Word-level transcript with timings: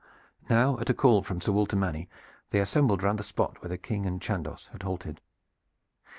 Now 0.49 0.79
at 0.79 0.89
a 0.89 0.95
call 0.95 1.21
from 1.21 1.41
Sir 1.41 1.51
Walter 1.51 1.75
Manny 1.75 2.09
they 2.49 2.59
assembled 2.59 3.03
round 3.03 3.19
the 3.19 3.23
spot 3.23 3.61
where 3.61 3.69
the 3.69 3.77
King 3.77 4.07
and 4.07 4.19
Chandos 4.19 4.65
had 4.69 4.81
halted. 4.81 5.21